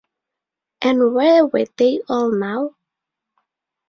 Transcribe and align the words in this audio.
And 0.81 1.13
where 1.13 1.45
were 1.45 1.67
they 1.77 2.01
all 2.09 2.31
now? 2.31 2.73